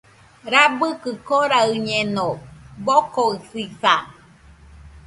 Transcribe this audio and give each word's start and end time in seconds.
Rabɨkɨ 0.51 1.09
koraɨñeno, 1.27 2.27
bokoɨsisa. 2.85 3.93